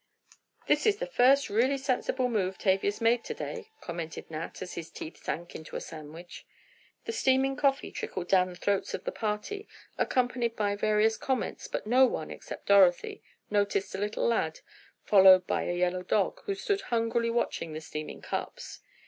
"This 0.65 0.87
is 0.87 0.97
the 0.97 1.05
first 1.05 1.47
really 1.47 1.77
sensible 1.77 2.27
move 2.27 2.57
Tavia's 2.57 3.01
made 3.01 3.23
to 3.25 3.35
day," 3.35 3.69
commented 3.81 4.31
Nat, 4.31 4.59
as 4.63 4.73
his 4.73 4.89
teeth 4.89 5.23
sank 5.23 5.53
into 5.53 5.75
a 5.75 5.79
sandwich. 5.79 6.43
The 7.05 7.11
steaming 7.11 7.55
coffee 7.55 7.91
trickled 7.91 8.27
down 8.27 8.49
the 8.49 8.55
throats 8.55 8.95
of 8.95 9.03
the 9.03 9.11
party 9.11 9.67
accompanied 9.99 10.55
by 10.55 10.75
various 10.75 11.17
comments, 11.17 11.67
but 11.67 11.85
no 11.85 12.07
one, 12.07 12.31
except 12.31 12.65
Dorothy, 12.65 13.21
noticed 13.51 13.93
a 13.93 13.99
little 13.99 14.25
lad, 14.25 14.61
followed 15.03 15.45
by 15.45 15.65
a 15.65 15.77
yellow 15.77 16.01
dog, 16.01 16.41
who 16.45 16.55
stood 16.55 16.81
hungrily 16.81 17.29
watching 17.29 17.73
the 17.73 17.79
steaming 17.81 18.23
cups. 18.23 18.79